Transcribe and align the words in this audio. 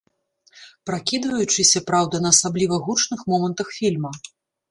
Пракідваючыся, 0.89 1.83
праўда, 1.91 2.15
на 2.25 2.29
асабліва 2.35 2.75
гучных 2.87 3.19
момантах 3.35 3.67
фільма. 3.79 4.11